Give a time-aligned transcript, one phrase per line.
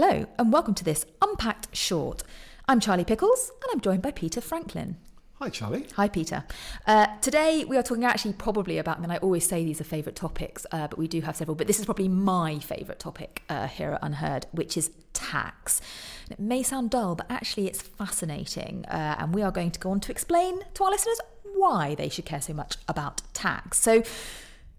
[0.00, 2.22] Hello, and welcome to this Unpacked Short.
[2.68, 4.96] I'm Charlie Pickles, and I'm joined by Peter Franklin.
[5.40, 5.88] Hi, Charlie.
[5.96, 6.44] Hi, Peter.
[6.86, 10.14] Uh, today we are talking actually probably about, and I always say these are favourite
[10.14, 13.66] topics, uh, but we do have several, but this is probably my favourite topic uh,
[13.66, 15.80] here at UnHerd, which is tax.
[16.26, 19.80] And it may sound dull, but actually it's fascinating, uh, and we are going to
[19.80, 21.20] go on to explain to our listeners
[21.56, 23.80] why they should care so much about tax.
[23.80, 24.04] So,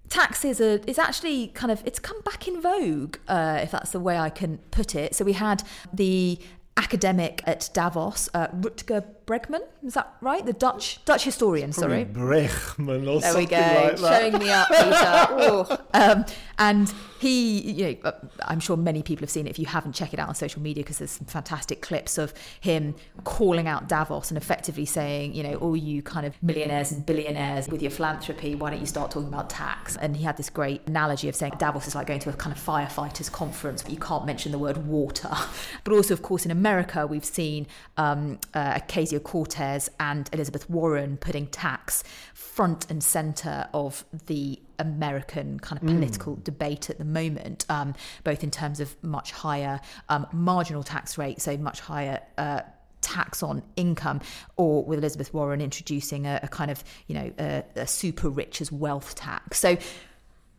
[0.09, 3.99] tax is is actually kind of it's come back in vogue uh, if that's the
[3.99, 5.15] way I can put it.
[5.15, 5.63] So we had
[5.93, 6.39] the
[6.77, 10.45] academic at Davos, uh, Rutger Bregman, is that right?
[10.45, 12.05] The Dutch Dutch historian, sorry.
[12.05, 14.21] Bregman or there we go, like that.
[14.21, 15.51] showing me up, Peter.
[15.51, 15.77] Ooh.
[15.93, 16.25] um,
[16.59, 18.11] and he, you know, uh,
[18.45, 19.51] I'm sure many people have seen it.
[19.51, 22.33] If you haven't, check it out on social media because there's some fantastic clips of
[22.59, 27.05] him calling out Davos and effectively saying, you know, all you kind of millionaires and
[27.05, 29.95] billionaires with your philanthropy, why don't you start talking about tax?
[29.95, 32.55] And he had this great analogy of saying Davos is like going to a kind
[32.55, 35.31] of firefighters conference, but you can't mention the word water.
[35.83, 37.65] But also, of course, in America, we've seen
[37.97, 45.59] um, uh, Ocasio Cortez and Elizabeth Warren putting tax front and center of the American
[45.59, 46.43] kind of political mm.
[46.43, 51.41] debate at the moment, um, both in terms of much higher um, marginal tax rate,
[51.41, 52.21] so much higher.
[52.37, 52.61] Uh,
[53.01, 54.19] tax on income,
[54.57, 58.59] or with Elizabeth Warren introducing a, a kind of, you know, a, a, super rich
[58.59, 59.57] as wealth tax.
[59.57, 59.77] So,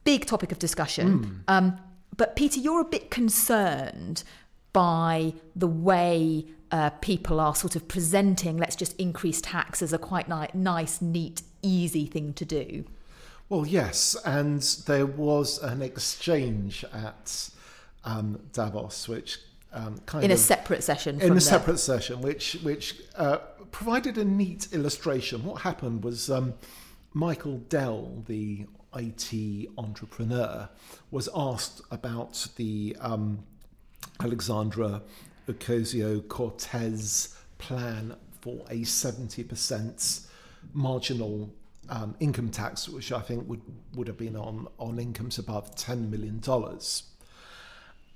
[0.04, 1.44] big topic of discussion.
[1.46, 1.52] Mm.
[1.52, 1.78] Um,
[2.16, 4.24] but, Peter, you're a bit concerned
[4.72, 9.98] by the way uh, people are sort of presenting, let's just increase tax as a
[9.98, 12.84] quite ni- nice, neat, easy thing to do.
[13.50, 17.50] Well, yes, and there was an exchange at
[18.04, 19.40] um, Davos, which
[19.72, 21.20] um, kind of in of a separate session.
[21.20, 21.40] In a the...
[21.40, 23.38] separate session, which which uh,
[23.72, 25.42] provided a neat illustration.
[25.42, 26.54] What happened was um,
[27.12, 30.68] Michael Dell, the IT entrepreneur,
[31.10, 33.42] was asked about the um,
[34.20, 35.02] Alexandra
[35.48, 40.20] Ocasio Cortez plan for a seventy percent
[40.72, 41.52] marginal
[41.88, 43.62] um, income tax, which I think would,
[43.94, 46.40] would have been on, on incomes above $10 million.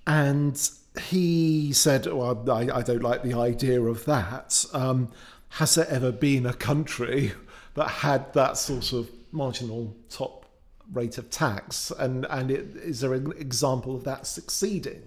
[0.06, 0.70] And
[1.08, 4.64] he said, Well, I, I don't like the idea of that.
[4.72, 5.10] Um,
[5.50, 7.32] has there ever been a country
[7.74, 10.46] that had that sort of marginal top
[10.92, 11.90] rate of tax?
[11.98, 15.02] And, and it, is there an example of that succeeding?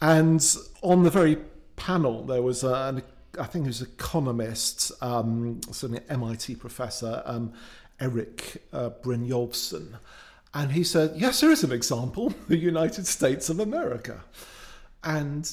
[0.00, 0.44] And
[0.82, 1.38] on the very
[1.76, 3.02] panel, there was an
[3.38, 7.52] I think an economist, um, certainly MIT professor, um,
[8.00, 9.98] Erik uh, Brynjolfsson.
[10.54, 14.24] And he said, yes, there is an example, the United States of America.
[15.04, 15.50] And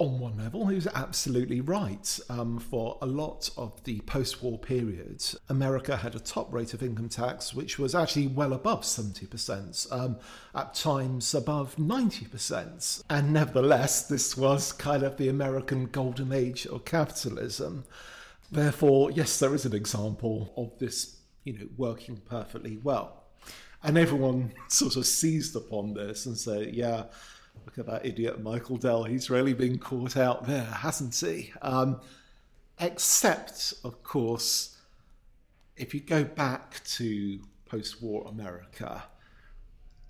[0.00, 2.18] on one level, he was absolutely right.
[2.30, 6.82] Um, for a lot of the post war period, America had a top rate of
[6.82, 10.16] income tax which was actually well above 70%, um,
[10.54, 13.02] at times above 90%.
[13.10, 17.84] And nevertheless, this was kind of the American golden age of capitalism.
[18.50, 23.24] Therefore, yes, there is an example of this you know, working perfectly well.
[23.82, 27.04] And everyone sort of seized upon this and said, yeah,
[27.64, 29.04] look at that idiot Michael Dell.
[29.04, 31.52] He's really been caught out there, hasn't he?
[31.62, 32.00] Um,
[32.78, 34.76] except, of course,
[35.76, 39.04] if you go back to post war America,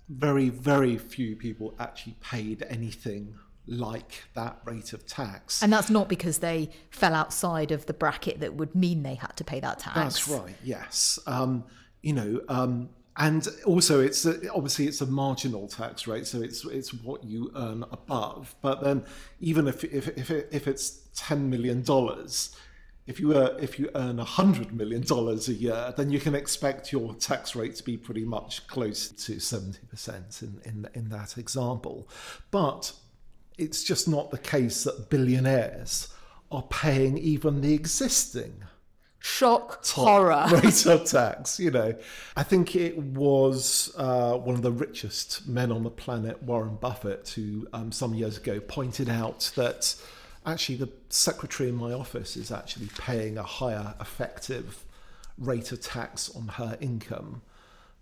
[0.09, 3.35] very, very few people actually paid anything
[3.67, 5.61] like that rate of tax.
[5.61, 9.37] And that's not because they fell outside of the bracket that would mean they had
[9.37, 9.95] to pay that tax.
[9.95, 11.19] That's right, yes.
[11.27, 11.63] Um,
[12.01, 16.63] you know, um, and also it's a, obviously it's a marginal tax rate, so it's
[16.65, 18.55] it's what you earn above.
[18.61, 19.03] But then
[19.39, 22.55] even if if if, if it's ten million dollars,
[23.07, 26.93] if you uh, if you earn hundred million dollars a year, then you can expect
[26.93, 31.37] your tax rate to be pretty much close to seventy percent in, in in that
[31.37, 32.07] example.
[32.49, 32.93] But
[33.57, 36.13] it's just not the case that billionaires
[36.49, 38.63] are paying even the existing
[39.21, 41.59] shock horror rate of tax.
[41.59, 41.95] You know,
[42.35, 47.29] I think it was uh, one of the richest men on the planet, Warren Buffett,
[47.29, 49.95] who um, some years ago pointed out that
[50.45, 54.83] actually the secretary in my office is actually paying a higher effective
[55.37, 57.43] rate of tax on her income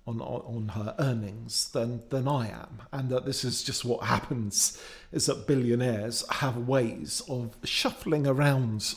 [0.07, 2.81] on, on her earnings than, than I am.
[2.91, 4.81] And that this is just what happens
[5.11, 8.95] is that billionaires have ways of shuffling around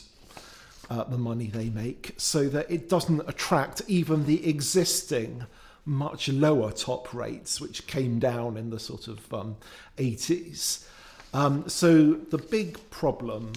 [0.93, 5.45] uh, the money they make so that it doesn't attract even the existing
[5.85, 9.57] much lower top rates, which came down in the sort of um,
[9.97, 10.85] 80s.
[11.33, 13.53] Um, so the big problem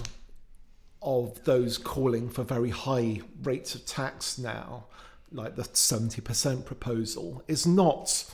[1.03, 4.87] of those calling for very high rates of tax now
[5.33, 8.25] like the 70% proposal, is not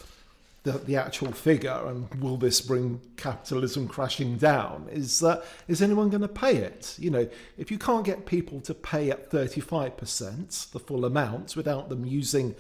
[0.64, 6.08] the, the actual figure and will this bring capitalism crashing down is that is anyone
[6.08, 6.96] going to pay it?
[6.98, 7.28] You know
[7.58, 12.54] if you can't get people to pay at 35% the full amount without them using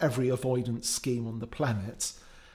[0.00, 2.12] every avoidance scheme on the planet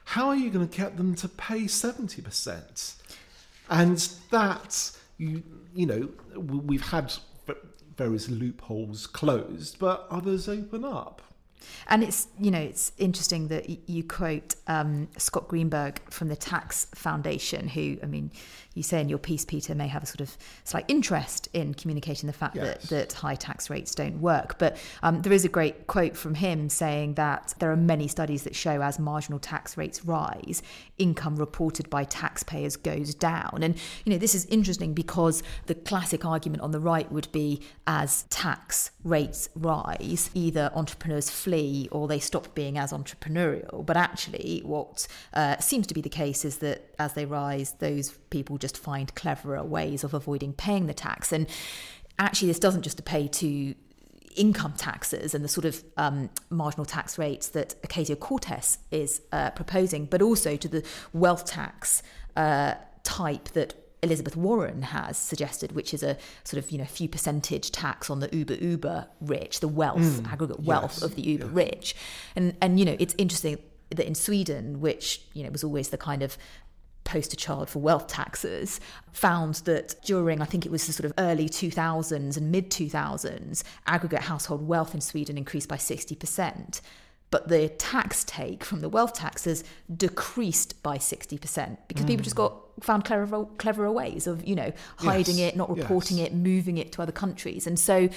[0.09, 2.95] how are you going to get them to pay 70%
[3.69, 5.43] and that you
[5.75, 6.09] you know
[6.39, 7.13] we've had
[7.95, 11.21] various loopholes closed but others open up
[11.87, 16.87] and it's you know it's interesting that you quote um, Scott Greenberg from the Tax
[16.95, 18.31] Foundation, who I mean,
[18.73, 22.27] you say in your piece, Peter, may have a sort of slight interest in communicating
[22.27, 22.89] the fact yes.
[22.89, 24.57] that, that high tax rates don't work.
[24.59, 28.43] But um, there is a great quote from him saying that there are many studies
[28.43, 30.61] that show as marginal tax rates rise,
[30.97, 33.59] income reported by taxpayers goes down.
[33.61, 33.75] And
[34.05, 38.23] you know this is interesting because the classic argument on the right would be as
[38.29, 43.85] tax rates rise, either entrepreneurs flee or they stop being as entrepreneurial.
[43.85, 48.11] But actually, what uh, seems to be the case is that as they rise, those
[48.29, 51.31] people just find cleverer ways of avoiding paying the tax.
[51.31, 51.47] And
[52.17, 53.73] actually, this doesn't just apply to
[54.35, 59.49] income taxes and the sort of um, marginal tax rates that Ocasio Cortez is uh,
[59.51, 62.03] proposing, but also to the wealth tax
[62.35, 67.09] uh, type that Elizabeth Warren has suggested, which is a sort of you know few
[67.09, 71.21] percentage tax on the uber uber rich, the wealth mm, aggregate wealth yes, of the
[71.21, 71.53] uber yes.
[71.53, 71.95] rich,
[72.35, 73.57] and and you know it's interesting
[73.89, 76.37] that in Sweden, which you know was always the kind of
[77.03, 78.79] poster child for wealth taxes,
[79.11, 83.63] found that during, I think it was the sort of early 2000s and mid 2000s,
[83.87, 86.81] aggregate household wealth in Sweden increased by 60%.
[87.31, 89.63] But the tax take from the wealth taxes
[89.95, 92.07] decreased by 60% because mm.
[92.07, 95.53] people just got found cleverer, cleverer ways of, you know, hiding yes.
[95.53, 96.27] it, not reporting yes.
[96.27, 97.67] it, moving it to other countries.
[97.67, 98.09] And so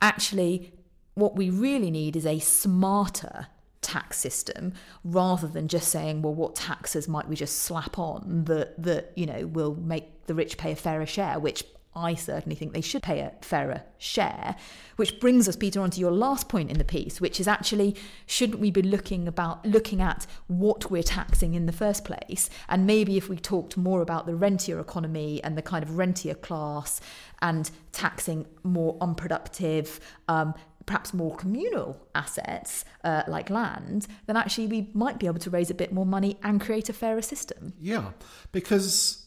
[0.00, 0.72] actually,
[1.14, 3.48] what we really need is a smarter
[3.82, 4.72] tax system
[5.04, 9.24] rather than just saying well what taxes might we just slap on that that you
[9.24, 11.62] know will make the rich pay a fairer share which
[11.96, 14.54] I certainly think they should pay a fairer share.
[14.96, 17.96] Which brings us, Peter, on to your last point in the piece, which is actually
[18.26, 22.50] shouldn't we be looking about looking at what we're taxing in the first place?
[22.68, 26.34] And maybe if we talked more about the rentier economy and the kind of rentier
[26.34, 27.00] class
[27.40, 29.98] and taxing more unproductive,
[30.28, 30.54] um,
[30.84, 35.70] perhaps more communal assets uh, like land, then actually we might be able to raise
[35.70, 37.72] a bit more money and create a fairer system.
[37.80, 38.12] Yeah,
[38.52, 39.25] because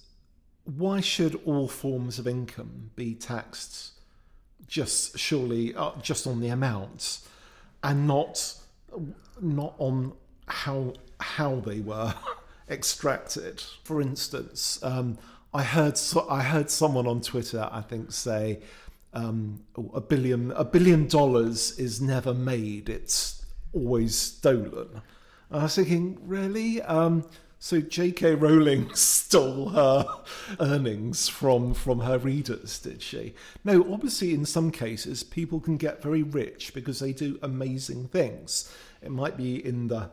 [0.78, 3.94] why should all forms of income be taxed
[4.68, 7.28] just surely uh, just on the amounts
[7.84, 8.56] and not
[9.42, 10.14] not on
[10.48, 12.14] how how they were
[12.70, 13.64] extracted?
[13.84, 15.18] For instance, um,
[15.54, 18.60] I heard so, I heard someone on Twitter I think say
[19.14, 19.64] um,
[19.94, 23.44] a billion a billion dollars is never made; it's
[23.74, 25.02] always stolen.
[25.50, 26.80] And I was thinking, really?
[26.84, 27.26] Um,
[27.60, 28.36] so J.K.
[28.36, 30.08] Rowling stole her
[30.60, 33.36] earnings from from her readers, did she?
[33.64, 38.74] No, obviously, in some cases, people can get very rich because they do amazing things.
[39.02, 40.10] It might be in the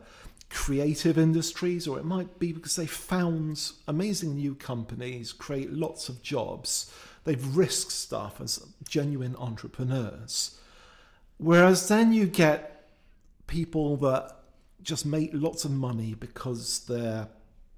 [0.49, 6.21] creative industries, or it might be because they found amazing new companies, create lots of
[6.21, 6.91] jobs,
[7.27, 10.57] They've risked stuff as genuine entrepreneurs.
[11.35, 12.87] Whereas then you get
[13.47, 14.31] people that
[14.81, 17.27] just make lots of money because they're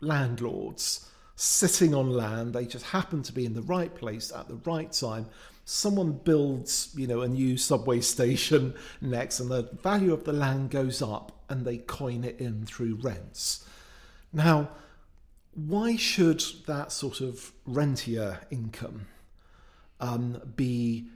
[0.01, 2.53] landlords sitting on land.
[2.53, 5.27] They just happen to be in the right place at the right time.
[5.65, 10.71] Someone builds, you know, a new subway station next, and the value of the land
[10.71, 13.65] goes up, and they coin it in through rents.
[14.33, 14.69] Now,
[15.53, 19.07] why should that sort of rentier income
[19.99, 21.07] um, be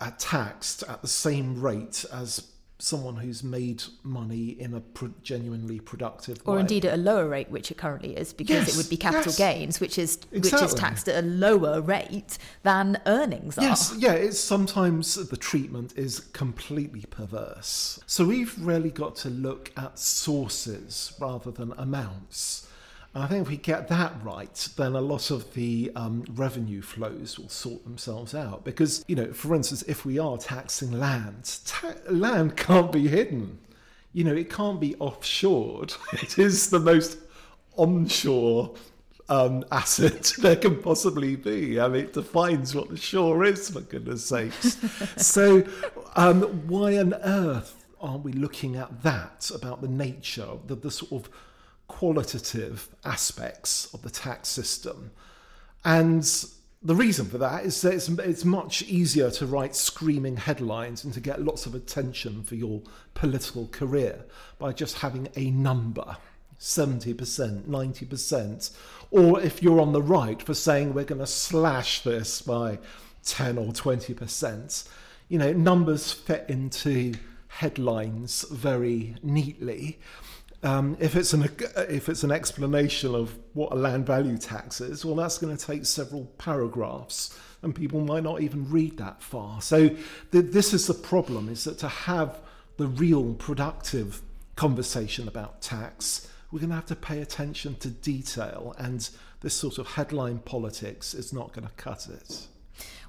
[0.00, 5.78] uh, taxed at the same rate as someone who's made money in a pro- genuinely
[5.78, 6.60] productive or way.
[6.60, 9.26] indeed at a lower rate which it currently is because yes, it would be capital
[9.26, 9.38] yes.
[9.38, 10.40] gains which is exactly.
[10.40, 15.36] which is taxed at a lower rate than earnings yes, are yeah it's sometimes the
[15.36, 22.68] treatment is completely perverse so we've really got to look at sources rather than amounts
[23.16, 27.38] I think if we get that right, then a lot of the um, revenue flows
[27.38, 28.64] will sort themselves out.
[28.64, 33.58] Because, you know, for instance, if we are taxing land, ta- land can't be hidden.
[34.12, 35.96] You know, it can't be offshored.
[36.22, 37.18] It is the most
[37.76, 38.74] onshore
[39.28, 41.80] um, asset there can possibly be.
[41.80, 44.76] I mean, it defines what the shore is, for goodness sakes.
[45.16, 45.64] so,
[46.16, 50.90] um, why on earth aren't we looking at that about the nature, of the, the
[50.90, 51.30] sort of
[51.88, 55.10] qualitative aspects of the tax system.
[55.84, 56.24] And
[56.82, 61.14] the reason for that is that it's, it's much easier to write screaming headlines and
[61.14, 62.82] to get lots of attention for your
[63.14, 64.24] political career
[64.58, 66.16] by just having a number.
[66.60, 68.70] 70%, 90%,
[69.10, 72.78] or if you're on the right for saying we're going to slash this by
[73.24, 74.88] 10 or 20%,
[75.28, 77.14] you know, numbers fit into
[77.48, 79.98] headlines very neatly.
[80.64, 81.42] Um, if it's an
[81.90, 85.66] if it's an explanation of what a land value tax is, well, that's going to
[85.66, 89.60] take several paragraphs, and people might not even read that far.
[89.60, 89.98] So th-
[90.30, 92.40] this is the problem: is that to have
[92.78, 94.22] the real productive
[94.56, 99.10] conversation about tax, we're going to have to pay attention to detail, and
[99.42, 102.46] this sort of headline politics is not going to cut it.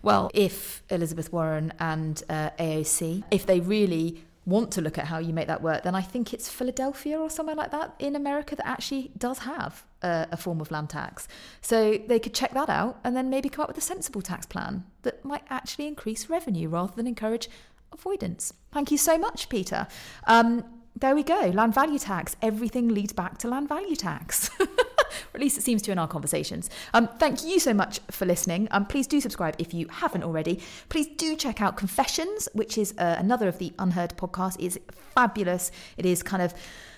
[0.02, 5.18] Well, if Elizabeth Warren and uh, AOC, if they really want to look at how
[5.18, 8.56] you make that work, then I think it's Philadelphia or somewhere like that in America
[8.56, 11.28] that actually does have a, a, form of land tax.
[11.62, 14.46] So they could check that out and then maybe come up with a sensible tax
[14.46, 17.50] plan that might actually increase revenue rather than encourage
[17.92, 18.54] avoidance.
[18.72, 19.88] Thank you so much, Peter.
[20.26, 20.64] Um,
[20.98, 21.52] there we go.
[21.54, 22.36] Land value tax.
[22.42, 24.50] Everything leads back to land value tax.
[25.34, 26.70] or at least it seems to in our conversations.
[26.94, 28.68] Um, thank you so much for listening.
[28.72, 30.62] Um, please do subscribe if you haven't already.
[30.90, 34.58] Please do check out Confessions, which is uh, another of the UnHerd podcasts.
[34.60, 34.78] It's
[35.14, 35.72] fabulous.
[35.98, 36.54] It is kind of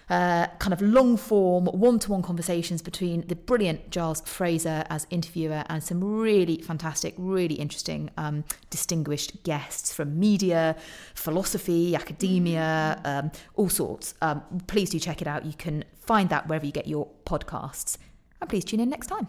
[0.09, 5.05] uh, kind of long form, one to one conversations between the brilliant Giles Fraser as
[5.09, 10.75] interviewer and some really fantastic, really interesting, um, distinguished guests from media,
[11.13, 14.13] philosophy, academia, um, all sorts.
[14.21, 15.45] Um, please do check it out.
[15.45, 17.97] You can find that wherever you get your podcasts.
[18.41, 19.27] And please tune in next time.